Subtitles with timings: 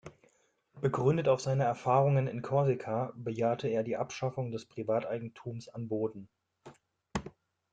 [0.81, 6.27] Begründet auf seine Erfahrungen in Korsika, bejahte er die Abschaffung des Privateigentums an Boden.